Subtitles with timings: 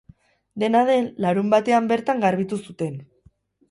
[0.63, 3.03] Dena den, larunbatean bertan garbitu zuten.